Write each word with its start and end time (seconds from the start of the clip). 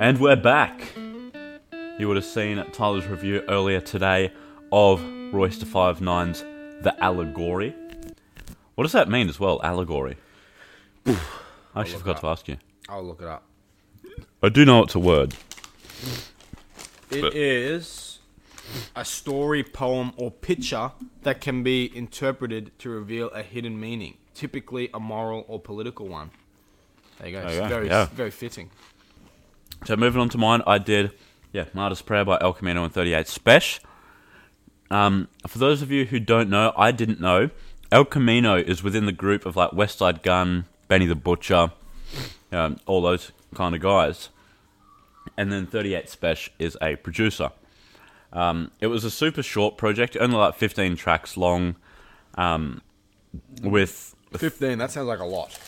And 0.00 0.18
we're 0.18 0.34
back. 0.34 0.82
You 2.00 2.08
would 2.08 2.16
have 2.16 2.24
seen 2.24 2.56
Tyler's 2.72 3.06
review 3.06 3.44
earlier 3.48 3.80
today 3.80 4.32
of 4.72 5.00
Royce 5.32 5.56
da 5.56 5.66
5'9"'s 5.66 6.40
The 6.82 6.92
Allegory. 7.00 7.72
What 8.74 8.82
does 8.82 8.90
that 8.90 9.08
mean 9.08 9.28
as 9.28 9.38
well, 9.38 9.60
allegory? 9.62 10.16
I 11.06 11.16
actually 11.76 12.00
forgot 12.00 12.20
to 12.22 12.26
ask 12.26 12.48
you. 12.48 12.56
I'll 12.88 13.04
look 13.04 13.22
it 13.22 13.28
up. 13.28 13.44
I 14.42 14.48
do 14.48 14.64
know 14.64 14.82
it's 14.82 14.96
a 14.96 14.98
word. 14.98 15.36
It 17.12 17.32
is 17.36 18.18
But- 18.94 19.02
a 19.02 19.04
story, 19.04 19.62
poem, 19.62 20.12
or 20.16 20.32
picture 20.32 20.90
that 21.22 21.40
can 21.40 21.62
be 21.62 21.96
interpreted 21.96 22.72
to 22.80 22.90
reveal 22.90 23.28
a 23.28 23.44
hidden 23.44 23.78
meaning, 23.78 24.16
typically 24.34 24.90
a 24.92 24.98
moral 24.98 25.44
or 25.46 25.60
political 25.60 26.08
one. 26.08 26.32
There 27.20 27.28
you 27.28 27.36
go. 27.36 27.42
There 27.42 27.54
you 27.54 27.60
go, 27.60 27.68
Very, 27.68 27.86
yeah. 27.88 28.06
very 28.06 28.30
fitting. 28.30 28.70
So 29.84 29.96
moving 29.96 30.20
on 30.20 30.28
to 30.30 30.38
mine, 30.38 30.62
I 30.66 30.78
did, 30.78 31.12
yeah, 31.52 31.66
Martyr's 31.74 32.02
Prayer 32.02 32.24
by 32.24 32.38
El 32.40 32.52
Camino 32.52 32.84
and 32.84 32.92
38 32.92 33.26
Spesh. 33.26 33.80
Um, 34.90 35.28
for 35.46 35.58
those 35.58 35.82
of 35.82 35.90
you 35.90 36.06
who 36.06 36.18
don't 36.18 36.50
know, 36.50 36.72
I 36.76 36.92
didn't 36.92 37.20
know, 37.20 37.50
El 37.92 38.04
Camino 38.04 38.56
is 38.56 38.82
within 38.82 39.06
the 39.06 39.12
group 39.12 39.46
of 39.46 39.56
like 39.56 39.70
Westside 39.70 40.22
Gunn, 40.22 40.66
Benny 40.88 41.06
the 41.06 41.14
Butcher, 41.14 41.72
um, 42.52 42.78
all 42.86 43.00
those 43.02 43.32
kind 43.54 43.74
of 43.74 43.80
guys. 43.80 44.30
And 45.36 45.52
then 45.52 45.66
38 45.66 46.06
Spesh 46.06 46.50
is 46.58 46.76
a 46.82 46.96
producer. 46.96 47.50
Um, 48.32 48.70
it 48.80 48.86
was 48.88 49.04
a 49.04 49.10
super 49.10 49.42
short 49.42 49.76
project, 49.76 50.16
only 50.18 50.36
like 50.36 50.54
15 50.54 50.96
tracks 50.96 51.36
long, 51.36 51.76
um, 52.36 52.80
with, 53.62 54.14
15, 54.36 54.78
that 54.78 54.90
sounds 54.90 55.08
like 55.08 55.18
a 55.20 55.24
lot. 55.24 55.58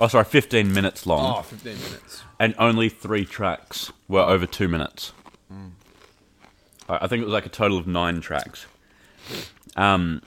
Oh 0.00 0.08
sorry, 0.08 0.24
15 0.24 0.72
minutes 0.72 1.06
long. 1.06 1.38
Oh, 1.38 1.42
15 1.42 1.72
minutes. 1.74 2.22
and 2.38 2.54
only 2.58 2.88
three 2.88 3.24
tracks 3.24 3.92
were 4.08 4.22
over 4.22 4.46
two 4.46 4.68
minutes. 4.68 5.12
I 6.88 6.98
I 7.04 7.06
think 7.06 7.22
it 7.22 7.24
was 7.24 7.32
like 7.32 7.46
a 7.46 7.50
total 7.50 7.78
of 7.78 7.86
nine 7.86 8.20
tracks. 8.20 8.66
Um, 9.76 10.22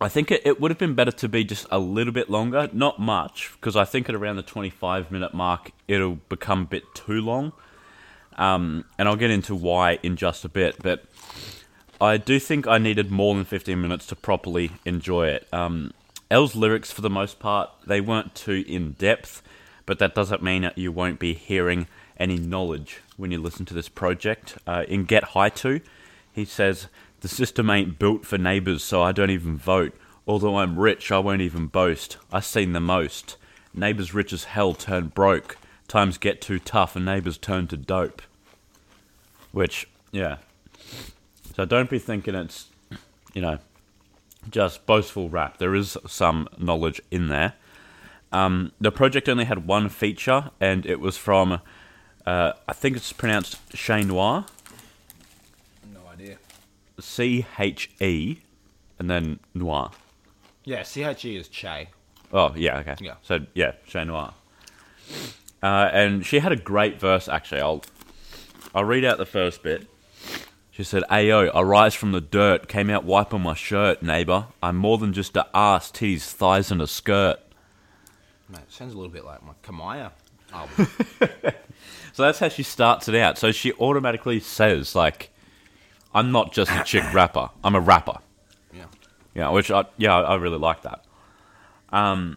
I 0.00 0.08
think 0.08 0.30
it, 0.30 0.42
it 0.44 0.60
would 0.60 0.70
have 0.70 0.78
been 0.78 0.94
better 0.94 1.10
to 1.12 1.28
be 1.28 1.44
just 1.44 1.66
a 1.70 1.78
little 1.78 2.12
bit 2.12 2.30
longer, 2.30 2.68
not 2.72 2.98
much, 2.98 3.52
because 3.54 3.76
I 3.76 3.84
think 3.84 4.08
at 4.08 4.14
around 4.14 4.36
the 4.36 4.42
25 4.42 5.10
minute 5.10 5.34
mark, 5.34 5.72
it'll 5.88 6.16
become 6.28 6.62
a 6.62 6.66
bit 6.66 6.84
too 6.94 7.20
long. 7.20 7.52
Um, 8.36 8.84
and 8.98 9.08
I'll 9.08 9.16
get 9.16 9.30
into 9.30 9.54
why 9.54 9.98
in 10.02 10.16
just 10.16 10.44
a 10.44 10.48
bit, 10.48 10.76
but 10.82 11.04
I 12.00 12.16
do 12.16 12.38
think 12.38 12.66
I 12.66 12.78
needed 12.78 13.10
more 13.10 13.34
than 13.34 13.44
15 13.44 13.78
minutes 13.80 14.06
to 14.06 14.16
properly 14.16 14.70
enjoy 14.86 15.28
it. 15.28 15.46
Um, 15.52 15.92
Elle's 16.30 16.54
lyrics, 16.54 16.92
for 16.92 17.00
the 17.00 17.10
most 17.10 17.40
part, 17.40 17.70
they 17.86 18.00
weren't 18.00 18.34
too 18.34 18.64
in 18.68 18.92
depth, 18.92 19.42
but 19.84 19.98
that 19.98 20.14
doesn't 20.14 20.42
mean 20.42 20.62
that 20.62 20.78
you 20.78 20.92
won't 20.92 21.18
be 21.18 21.34
hearing 21.34 21.88
any 22.18 22.36
knowledge 22.36 23.00
when 23.16 23.32
you 23.32 23.40
listen 23.40 23.66
to 23.66 23.74
this 23.74 23.88
project. 23.88 24.56
Uh, 24.66 24.84
in 24.86 25.04
Get 25.04 25.24
High 25.24 25.48
To, 25.48 25.80
he 26.32 26.44
says, 26.44 26.86
The 27.20 27.28
system 27.28 27.68
ain't 27.68 27.98
built 27.98 28.24
for 28.24 28.38
neighbours, 28.38 28.84
so 28.84 29.02
I 29.02 29.10
don't 29.10 29.30
even 29.30 29.56
vote. 29.56 29.92
Although 30.26 30.58
I'm 30.58 30.78
rich, 30.78 31.10
I 31.10 31.18
won't 31.18 31.40
even 31.40 31.66
boast. 31.66 32.18
I 32.32 32.38
seen 32.38 32.72
the 32.72 32.80
most. 32.80 33.36
Neighbours 33.74 34.14
rich 34.14 34.32
as 34.32 34.44
hell 34.44 34.74
turn 34.74 35.08
broke. 35.08 35.56
Times 35.88 36.18
get 36.18 36.40
too 36.40 36.60
tough 36.60 36.94
and 36.94 37.04
neighbours 37.04 37.38
turn 37.38 37.66
to 37.68 37.76
dope. 37.76 38.22
Which, 39.50 39.88
yeah. 40.12 40.36
So 41.56 41.64
don't 41.64 41.90
be 41.90 41.98
thinking 41.98 42.36
it's, 42.36 42.66
you 43.34 43.42
know, 43.42 43.58
just 44.48 44.86
boastful 44.86 45.28
rap. 45.28 45.58
There 45.58 45.74
is 45.74 45.96
some 46.06 46.48
knowledge 46.58 47.00
in 47.10 47.28
there. 47.28 47.54
Um, 48.32 48.72
the 48.80 48.92
project 48.92 49.28
only 49.28 49.44
had 49.44 49.66
one 49.66 49.88
feature, 49.88 50.50
and 50.60 50.86
it 50.86 51.00
was 51.00 51.16
from, 51.16 51.60
uh, 52.26 52.52
I 52.68 52.72
think 52.72 52.96
it's 52.96 53.12
pronounced 53.12 53.58
Che 53.74 54.02
Noir, 54.04 54.46
No 55.92 56.00
idea. 56.12 56.36
C 57.00 57.44
H 57.58 57.90
E, 58.00 58.38
and 58.98 59.10
then 59.10 59.40
Noir. 59.52 59.90
Yeah, 60.64 60.82
CHE 60.84 61.36
is 61.36 61.48
Che. 61.48 61.88
Oh, 62.32 62.52
yeah, 62.54 62.78
okay. 62.78 62.94
Yeah. 63.00 63.14
So, 63.22 63.40
yeah, 63.54 63.72
Che 63.86 64.04
Noir. 64.04 64.34
Uh, 65.62 65.90
and 65.92 66.24
she 66.24 66.38
had 66.38 66.52
a 66.52 66.56
great 66.56 67.00
verse, 67.00 67.28
actually. 67.28 67.60
I'll, 67.60 67.82
I'll 68.74 68.84
read 68.84 69.04
out 69.04 69.18
the 69.18 69.26
first 69.26 69.62
bit. 69.62 69.88
She 70.70 70.84
said, 70.84 71.02
Ayo, 71.10 71.50
I 71.54 71.60
rise 71.62 71.94
from 71.94 72.12
the 72.12 72.20
dirt, 72.20 72.68
came 72.68 72.90
out 72.90 73.04
wiping 73.04 73.40
my 73.42 73.54
shirt, 73.54 74.02
neighbour. 74.02 74.46
I'm 74.62 74.76
more 74.76 74.98
than 74.98 75.12
just 75.12 75.36
a 75.36 75.46
ass, 75.54 75.90
titties, 75.90 76.30
thighs, 76.30 76.70
and 76.70 76.80
a 76.80 76.86
skirt. 76.86 77.40
Mate, 78.48 78.60
sounds 78.68 78.94
a 78.94 78.96
little 78.96 79.12
bit 79.12 79.24
like 79.24 79.42
my 79.44 79.52
Kamaya 79.62 80.12
album. 80.52 80.88
So 82.12 82.24
that's 82.24 82.40
how 82.40 82.48
she 82.48 82.64
starts 82.64 83.08
it 83.08 83.14
out. 83.14 83.38
So 83.38 83.52
she 83.52 83.72
automatically 83.74 84.40
says, 84.40 84.94
like, 84.96 85.30
I'm 86.12 86.32
not 86.32 86.52
just 86.52 86.70
a 86.72 86.82
chick 86.82 87.04
rapper, 87.14 87.50
I'm 87.62 87.74
a 87.76 87.80
rapper. 87.80 88.18
yeah. 88.74 88.86
Yeah, 89.34 89.50
which 89.50 89.70
I 89.70 89.84
yeah, 89.96 90.16
I 90.16 90.34
really 90.34 90.58
like 90.58 90.82
that. 90.82 91.04
Um, 91.90 92.36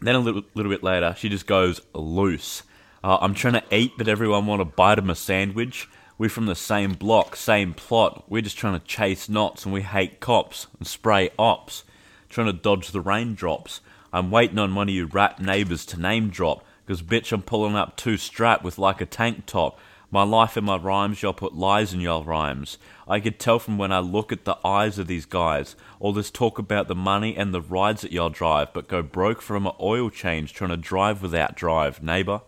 then 0.00 0.14
a 0.14 0.18
little 0.18 0.42
little 0.54 0.70
bit 0.70 0.82
later, 0.82 1.14
she 1.18 1.30
just 1.30 1.46
goes 1.46 1.80
loose. 1.94 2.62
Uh, 3.02 3.16
I'm 3.20 3.32
trying 3.34 3.54
to 3.54 3.64
eat, 3.74 3.92
but 3.96 4.06
everyone 4.06 4.46
want 4.46 4.60
to 4.60 4.64
bite 4.66 4.98
of 4.98 5.04
my 5.06 5.14
sandwich. 5.14 5.88
We're 6.16 6.28
from 6.28 6.46
the 6.46 6.54
same 6.54 6.92
block, 6.92 7.34
same 7.34 7.74
plot. 7.74 8.24
We're 8.28 8.42
just 8.42 8.56
trying 8.56 8.78
to 8.78 8.86
chase 8.86 9.28
knots, 9.28 9.64
and 9.64 9.74
we 9.74 9.82
hate 9.82 10.20
cops 10.20 10.68
and 10.78 10.86
spray 10.86 11.30
ops. 11.38 11.84
Trying 12.28 12.46
to 12.46 12.52
dodge 12.52 12.92
the 12.92 13.00
raindrops. 13.00 13.80
I'm 14.12 14.30
waiting 14.30 14.58
on 14.58 14.74
one 14.74 14.88
of 14.88 14.94
you 14.94 15.06
rap 15.06 15.40
neighbours 15.40 15.84
to 15.86 16.00
name 16.00 16.30
drop. 16.30 16.64
Cause 16.86 17.02
bitch, 17.02 17.32
I'm 17.32 17.42
pulling 17.42 17.74
up 17.74 17.96
two 17.96 18.16
strap 18.16 18.62
with 18.62 18.78
like 18.78 19.00
a 19.00 19.06
tank 19.06 19.46
top. 19.46 19.78
My 20.10 20.22
life 20.22 20.56
and 20.56 20.64
my 20.64 20.76
rhymes, 20.76 21.22
y'all 21.22 21.32
put 21.32 21.56
lies 21.56 21.92
in 21.92 22.00
y'all 22.00 22.22
rhymes. 22.22 22.78
I 23.08 23.18
could 23.18 23.40
tell 23.40 23.58
from 23.58 23.78
when 23.78 23.90
I 23.90 23.98
look 23.98 24.30
at 24.30 24.44
the 24.44 24.58
eyes 24.64 24.98
of 24.98 25.08
these 25.08 25.26
guys. 25.26 25.74
All 25.98 26.12
this 26.12 26.30
talk 26.30 26.60
about 26.60 26.86
the 26.86 26.94
money 26.94 27.36
and 27.36 27.52
the 27.52 27.60
rides 27.60 28.02
that 28.02 28.12
y'all 28.12 28.30
drive, 28.30 28.72
but 28.72 28.86
go 28.86 29.02
broke 29.02 29.42
from 29.42 29.66
an 29.66 29.72
oil 29.80 30.10
change 30.10 30.52
trying 30.52 30.70
to 30.70 30.76
drive 30.76 31.22
without 31.22 31.56
drive, 31.56 32.00
neighbor. 32.00 32.42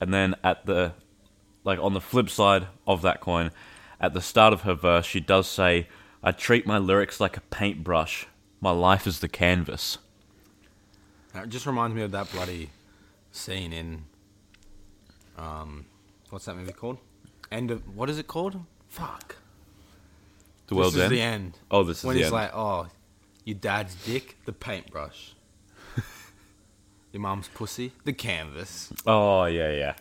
And 0.00 0.14
then 0.14 0.34
at 0.42 0.64
the, 0.64 0.94
like 1.64 1.78
on 1.78 1.94
the 1.94 2.00
flip 2.00 2.30
side 2.30 2.66
of 2.86 3.02
that 3.02 3.20
coin, 3.20 3.50
at 4.00 4.14
the 4.14 4.20
start 4.20 4.52
of 4.52 4.62
her 4.62 4.74
verse, 4.74 5.04
she 5.06 5.20
does 5.20 5.46
say, 5.46 5.88
I 6.22 6.32
treat 6.32 6.66
my 6.66 6.78
lyrics 6.78 7.20
like 7.20 7.36
a 7.36 7.40
paintbrush. 7.42 8.26
My 8.60 8.70
life 8.70 9.06
is 9.06 9.20
the 9.20 9.28
canvas. 9.28 9.98
It 11.34 11.48
just 11.48 11.66
reminds 11.66 11.94
me 11.94 12.02
of 12.02 12.10
that 12.12 12.30
bloody 12.32 12.70
scene 13.30 13.72
in, 13.72 14.04
um, 15.38 15.86
what's 16.30 16.46
that 16.46 16.56
movie 16.56 16.72
called? 16.72 16.98
End 17.50 17.70
of 17.70 17.96
what 17.96 18.08
is 18.10 18.18
it 18.18 18.26
called? 18.26 18.60
Fuck. 18.88 19.36
The 20.68 20.74
world's 20.76 20.94
this 20.94 21.00
is 21.00 21.04
end. 21.04 21.12
the 21.12 21.22
end. 21.22 21.58
Oh, 21.70 21.82
this 21.82 21.98
is 21.98 22.04
when 22.04 22.14
the 22.14 22.20
he's 22.20 22.26
end. 22.26 22.34
like, 22.34 22.50
"Oh, 22.54 22.86
your 23.44 23.56
dad's 23.56 23.94
dick, 24.04 24.36
the 24.44 24.52
paintbrush. 24.52 25.34
your 27.12 27.20
mom's 27.20 27.48
pussy, 27.48 27.92
the 28.04 28.12
canvas." 28.12 28.92
oh 29.04 29.46
yeah, 29.46 29.72
yeah. 29.72 29.94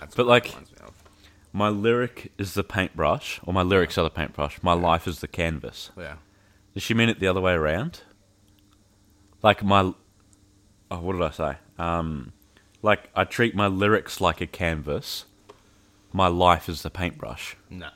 That's 0.00 0.14
But, 0.14 0.26
like- 0.26 0.46
it 0.46 0.50
reminds 0.50 0.72
me 0.72 0.78
of. 0.82 0.94
My 1.52 1.68
lyric 1.68 2.32
is 2.38 2.54
the 2.54 2.62
paintbrush, 2.64 3.40
or 3.44 3.52
my 3.52 3.62
lyrics 3.62 3.98
are 3.98 4.04
the 4.04 4.10
paintbrush. 4.10 4.62
My 4.62 4.72
life 4.72 5.06
is 5.08 5.18
the 5.20 5.26
canvas. 5.28 5.90
yeah, 5.98 6.16
Does 6.74 6.82
she 6.84 6.94
mean 6.94 7.08
it 7.08 7.18
the 7.18 7.26
other 7.26 7.40
way 7.40 7.52
around? 7.54 8.02
Like 9.42 9.64
my, 9.64 9.92
oh, 10.92 11.00
what 11.00 11.14
did 11.14 11.22
I 11.22 11.30
say? 11.30 11.56
Um, 11.78 12.32
like 12.82 13.10
I 13.16 13.24
treat 13.24 13.54
my 13.56 13.66
lyrics 13.66 14.20
like 14.20 14.40
a 14.40 14.46
canvas. 14.46 15.24
My 16.12 16.28
life 16.28 16.68
is 16.68 16.82
the 16.82 16.90
paintbrush. 16.90 17.56
no, 17.68 17.88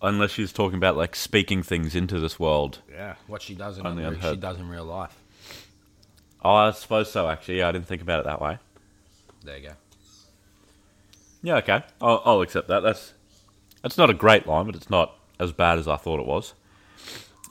Unless 0.00 0.32
she's 0.32 0.52
talking 0.52 0.76
about 0.76 0.96
like 0.96 1.14
speaking 1.14 1.62
things 1.62 1.94
into 1.94 2.18
this 2.18 2.40
world. 2.40 2.80
yeah, 2.90 3.14
what 3.28 3.42
she 3.42 3.54
does 3.54 3.78
in 3.78 3.86
Only 3.86 4.02
real, 4.04 4.20
she 4.32 4.36
does 4.36 4.58
in 4.58 4.68
real 4.68 4.84
life. 4.84 5.16
Oh, 6.44 6.54
I 6.54 6.70
suppose 6.72 7.12
so. 7.12 7.28
Actually, 7.28 7.58
yeah, 7.58 7.68
I 7.68 7.72
didn't 7.72 7.86
think 7.86 8.02
about 8.02 8.18
it 8.20 8.24
that 8.26 8.40
way. 8.40 8.58
There 9.44 9.56
you 9.58 9.68
go. 9.68 9.74
Yeah, 11.42 11.56
okay, 11.56 11.82
I'll, 12.00 12.22
I'll 12.24 12.40
accept 12.40 12.68
that. 12.68 12.80
That's 12.80 13.14
that's 13.82 13.98
not 13.98 14.10
a 14.10 14.14
great 14.14 14.46
line, 14.46 14.66
but 14.66 14.76
it's 14.76 14.90
not 14.90 15.18
as 15.40 15.52
bad 15.52 15.78
as 15.78 15.88
I 15.88 15.96
thought 15.96 16.20
it 16.20 16.26
was. 16.26 16.54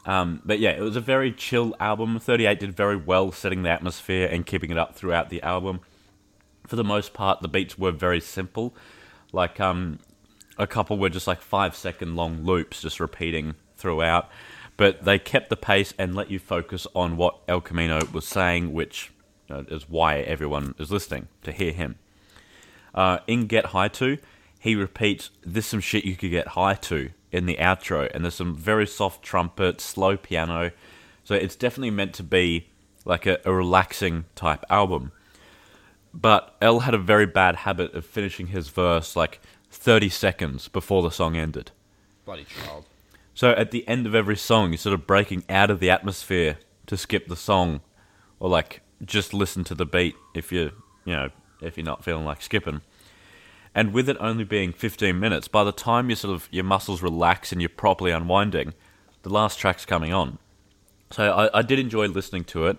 Um, 0.05 0.41
but 0.45 0.59
yeah, 0.59 0.71
it 0.71 0.81
was 0.81 0.95
a 0.95 1.01
very 1.01 1.31
chill 1.31 1.75
album. 1.79 2.19
Thirty 2.19 2.45
Eight 2.45 2.59
did 2.59 2.75
very 2.75 2.95
well 2.95 3.31
setting 3.31 3.63
the 3.63 3.69
atmosphere 3.69 4.27
and 4.31 4.45
keeping 4.45 4.71
it 4.71 4.77
up 4.77 4.95
throughout 4.95 5.29
the 5.29 5.41
album. 5.43 5.81
For 6.67 6.75
the 6.75 6.83
most 6.83 7.13
part, 7.13 7.41
the 7.41 7.47
beats 7.47 7.77
were 7.77 7.91
very 7.91 8.21
simple. 8.21 8.73
Like 9.33 9.59
um, 9.59 9.99
a 10.57 10.67
couple 10.67 10.97
were 10.97 11.09
just 11.09 11.27
like 11.27 11.41
five 11.41 11.75
second 11.75 12.15
long 12.15 12.43
loops, 12.43 12.81
just 12.81 12.99
repeating 12.99 13.55
throughout. 13.75 14.29
But 14.77 15.03
they 15.03 15.19
kept 15.19 15.49
the 15.49 15.57
pace 15.57 15.93
and 15.99 16.15
let 16.15 16.31
you 16.31 16.39
focus 16.39 16.87
on 16.95 17.17
what 17.17 17.39
El 17.47 17.61
Camino 17.61 17.99
was 18.13 18.25
saying, 18.25 18.73
which 18.73 19.11
you 19.49 19.55
know, 19.55 19.65
is 19.67 19.89
why 19.89 20.19
everyone 20.21 20.75
is 20.79 20.91
listening 20.91 21.27
to 21.43 21.51
hear 21.51 21.73
him. 21.73 21.97
Uh, 22.93 23.19
in 23.27 23.47
Get 23.47 23.67
High 23.67 23.87
To, 23.89 24.17
he 24.59 24.75
repeats, 24.75 25.29
There's 25.43 25.65
some 25.65 25.79
shit 25.79 26.05
you 26.05 26.15
could 26.15 26.31
get 26.31 26.49
high 26.49 26.75
to 26.75 27.09
in 27.31 27.45
the 27.45 27.55
outro, 27.55 28.09
and 28.13 28.23
there's 28.23 28.35
some 28.35 28.55
very 28.55 28.85
soft 28.85 29.23
trumpet, 29.23 29.79
slow 29.81 30.17
piano. 30.17 30.71
So 31.23 31.33
it's 31.35 31.55
definitely 31.55 31.91
meant 31.91 32.13
to 32.15 32.23
be 32.23 32.67
like 33.05 33.25
a, 33.25 33.39
a 33.45 33.53
relaxing 33.53 34.25
type 34.35 34.63
album. 34.69 35.11
but 36.13 36.55
L 36.61 36.81
had 36.81 36.93
a 36.93 36.97
very 36.99 37.25
bad 37.25 37.55
habit 37.57 37.93
of 37.93 38.05
finishing 38.05 38.47
his 38.47 38.67
verse 38.67 39.15
like 39.15 39.39
30 39.71 40.09
seconds 40.09 40.67
before 40.67 41.01
the 41.01 41.09
song 41.09 41.37
ended. 41.37 41.71
Bloody 42.25 42.43
child. 42.45 42.85
So 43.33 43.51
at 43.51 43.71
the 43.71 43.87
end 43.87 44.05
of 44.05 44.13
every 44.13 44.35
song, 44.35 44.71
you're 44.71 44.77
sort 44.77 44.93
of 44.93 45.07
breaking 45.07 45.45
out 45.49 45.71
of 45.71 45.79
the 45.79 45.89
atmosphere 45.89 46.57
to 46.87 46.97
skip 46.97 47.27
the 47.27 47.37
song, 47.37 47.79
or 48.39 48.49
like 48.49 48.81
just 49.03 49.33
listen 49.33 49.63
to 49.63 49.73
the 49.73 49.85
beat 49.85 50.15
if 50.35 50.51
you're, 50.51 50.71
you 51.05 51.13
know 51.13 51.29
if 51.61 51.77
you're 51.77 51.85
not 51.85 52.03
feeling 52.03 52.25
like 52.25 52.41
skipping. 52.41 52.81
And 53.73 53.93
with 53.93 54.09
it 54.09 54.17
only 54.19 54.43
being 54.43 54.73
15 54.73 55.17
minutes, 55.17 55.47
by 55.47 55.63
the 55.63 55.71
time 55.71 56.09
you 56.09 56.15
sort 56.15 56.33
of 56.33 56.49
your 56.51 56.65
muscles 56.65 57.01
relax 57.01 57.51
and 57.51 57.61
you're 57.61 57.69
properly 57.69 58.11
unwinding, 58.11 58.73
the 59.23 59.29
last 59.29 59.59
track's 59.59 59.85
coming 59.85 60.11
on. 60.11 60.39
So 61.11 61.31
I, 61.31 61.59
I 61.59 61.61
did 61.61 61.79
enjoy 61.79 62.07
listening 62.07 62.43
to 62.45 62.67
it. 62.67 62.77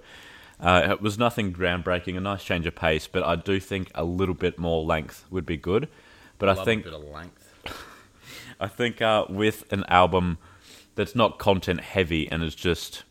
Uh, 0.60 0.88
it 0.90 1.02
was 1.02 1.18
nothing 1.18 1.52
groundbreaking, 1.52 2.16
a 2.16 2.20
nice 2.20 2.44
change 2.44 2.66
of 2.66 2.74
pace, 2.74 3.06
but 3.06 3.22
I 3.24 3.36
do 3.36 3.58
think 3.58 3.90
a 3.94 4.04
little 4.04 4.34
bit 4.34 4.58
more 4.58 4.84
length 4.84 5.24
would 5.30 5.46
be 5.46 5.56
good. 5.56 5.88
But 6.38 6.48
I 6.48 6.52
Love 6.52 6.64
think 6.64 6.86
a 6.86 6.90
bit 6.90 6.94
of 6.94 7.04
length. 7.04 7.54
I 8.60 8.68
think 8.68 9.02
uh, 9.02 9.26
with 9.28 9.70
an 9.72 9.84
album 9.88 10.38
that's 10.94 11.14
not 11.14 11.38
content 11.38 11.80
heavy 11.80 12.30
and 12.30 12.42
is 12.42 12.54
just 12.54 13.02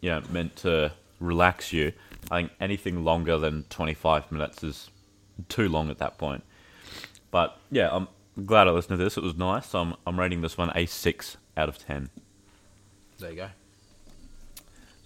you 0.00 0.10
know 0.10 0.22
meant 0.30 0.56
to 0.56 0.92
relax 1.18 1.72
you, 1.72 1.92
I 2.30 2.42
think 2.42 2.52
anything 2.60 3.04
longer 3.04 3.38
than 3.38 3.64
25 3.70 4.30
minutes 4.30 4.62
is 4.62 4.90
too 5.48 5.68
long 5.68 5.90
at 5.90 5.98
that 5.98 6.18
point. 6.18 6.44
But 7.30 7.58
yeah, 7.70 7.88
I'm 7.90 8.08
glad 8.44 8.68
I 8.68 8.70
listened 8.70 8.98
to 8.98 9.04
this. 9.04 9.16
It 9.16 9.22
was 9.22 9.36
nice. 9.36 9.74
I'm 9.74 9.94
I'm 10.06 10.18
rating 10.18 10.40
this 10.40 10.56
one 10.56 10.70
a 10.74 10.86
six 10.86 11.36
out 11.56 11.68
of 11.68 11.78
ten. 11.78 12.10
There 13.18 13.30
you 13.30 13.36
go. 13.36 13.48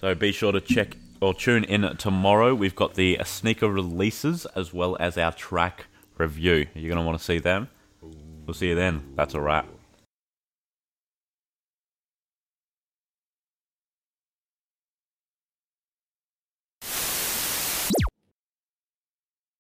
So 0.00 0.14
be 0.14 0.32
sure 0.32 0.52
to 0.52 0.60
check 0.60 0.96
or 1.20 1.34
tune 1.34 1.64
in 1.64 1.96
tomorrow. 1.96 2.54
We've 2.54 2.74
got 2.74 2.94
the 2.94 3.18
sneaker 3.24 3.68
releases 3.68 4.46
as 4.54 4.72
well 4.72 4.96
as 5.00 5.16
our 5.16 5.32
track 5.32 5.86
review. 6.18 6.66
You're 6.74 6.88
gonna 6.94 7.06
want 7.06 7.18
to 7.18 7.24
see 7.24 7.38
them. 7.38 7.68
We'll 8.46 8.54
see 8.54 8.68
you 8.68 8.74
then. 8.74 9.12
That's 9.16 9.34
a 9.34 9.40
wrap. 9.40 9.66